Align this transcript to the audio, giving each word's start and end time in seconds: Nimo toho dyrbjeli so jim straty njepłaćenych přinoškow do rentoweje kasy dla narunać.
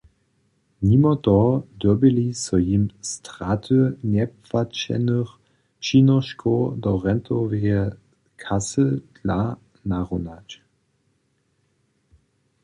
Nimo 0.89 1.11
toho 1.25 1.49
dyrbjeli 1.81 2.27
so 2.43 2.57
jim 2.67 2.85
straty 3.09 3.79
njepłaćenych 4.13 5.29
přinoškow 5.81 6.61
do 6.83 6.91
rentoweje 7.03 7.81
kasy 8.43 8.85
dla 9.19 9.41
narunać. 9.89 10.49